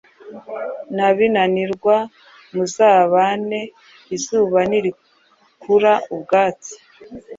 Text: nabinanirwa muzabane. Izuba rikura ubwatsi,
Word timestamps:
nabinanirwa 0.95 1.95
muzabane. 2.53 3.59
Izuba 4.15 4.59
rikura 4.85 5.93
ubwatsi, 6.13 6.73